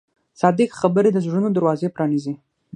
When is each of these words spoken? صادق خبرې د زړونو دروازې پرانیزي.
صادق 0.41 0.69
خبرې 0.79 1.09
د 1.13 1.17
زړونو 1.25 1.47
دروازې 1.51 1.93
پرانیزي. 1.95 2.33